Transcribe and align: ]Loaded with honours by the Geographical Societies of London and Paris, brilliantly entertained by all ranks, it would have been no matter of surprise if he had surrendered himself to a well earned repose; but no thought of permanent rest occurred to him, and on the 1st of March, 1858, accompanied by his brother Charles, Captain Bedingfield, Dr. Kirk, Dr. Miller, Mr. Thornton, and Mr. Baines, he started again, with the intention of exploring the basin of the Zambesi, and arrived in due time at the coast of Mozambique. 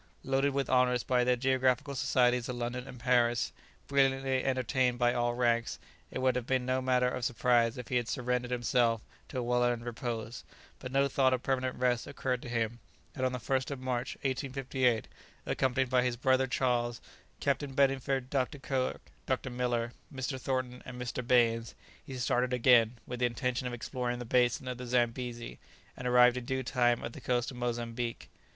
]Loaded 0.23 0.51
with 0.55 0.67
honours 0.67 1.03
by 1.03 1.23
the 1.23 1.37
Geographical 1.37 1.93
Societies 1.93 2.49
of 2.49 2.55
London 2.55 2.87
and 2.87 2.99
Paris, 2.99 3.51
brilliantly 3.87 4.43
entertained 4.43 4.97
by 4.97 5.13
all 5.13 5.35
ranks, 5.35 5.77
it 6.09 6.17
would 6.17 6.35
have 6.35 6.47
been 6.47 6.65
no 6.65 6.81
matter 6.81 7.07
of 7.07 7.23
surprise 7.23 7.77
if 7.77 7.89
he 7.89 7.97
had 7.97 8.07
surrendered 8.07 8.49
himself 8.49 9.01
to 9.27 9.37
a 9.37 9.43
well 9.43 9.63
earned 9.63 9.85
repose; 9.85 10.43
but 10.79 10.91
no 10.91 11.07
thought 11.07 11.35
of 11.35 11.43
permanent 11.43 11.75
rest 11.77 12.07
occurred 12.07 12.41
to 12.41 12.49
him, 12.49 12.79
and 13.13 13.23
on 13.27 13.31
the 13.31 13.37
1st 13.37 13.69
of 13.69 13.79
March, 13.79 14.15
1858, 14.23 15.07
accompanied 15.45 15.91
by 15.91 16.01
his 16.01 16.17
brother 16.17 16.47
Charles, 16.47 16.99
Captain 17.39 17.75
Bedingfield, 17.75 18.31
Dr. 18.31 18.57
Kirk, 18.57 19.01
Dr. 19.27 19.51
Miller, 19.51 19.93
Mr. 20.11 20.39
Thornton, 20.41 20.81
and 20.83 20.99
Mr. 20.99 21.21
Baines, 21.27 21.75
he 22.03 22.17
started 22.17 22.53
again, 22.53 22.97
with 23.05 23.19
the 23.19 23.27
intention 23.27 23.67
of 23.67 23.73
exploring 23.75 24.17
the 24.17 24.25
basin 24.25 24.67
of 24.67 24.79
the 24.79 24.87
Zambesi, 24.87 25.59
and 25.95 26.07
arrived 26.07 26.37
in 26.37 26.45
due 26.45 26.63
time 26.63 27.03
at 27.05 27.13
the 27.13 27.21
coast 27.21 27.51
of 27.51 27.57
Mozambique. 27.57 28.31